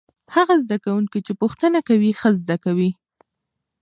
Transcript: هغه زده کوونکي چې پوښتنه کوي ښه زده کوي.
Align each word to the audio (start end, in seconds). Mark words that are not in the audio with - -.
هغه 0.35 0.55
زده 0.63 0.77
کوونکي 0.85 1.19
چې 1.25 1.33
پوښتنه 1.41 1.79
کوي 1.87 2.11
ښه 2.19 2.29
زده 2.41 2.57
کوي. 2.65 2.89